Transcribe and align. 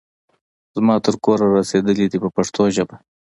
زما 0.75 0.95
تر 1.05 1.15
کوره 1.23 1.45
را 1.49 1.55
رسېدلي 1.59 2.05
دي 2.11 2.17
په 2.23 2.29
پښتو 2.35 2.61
ژبه. 2.75 2.95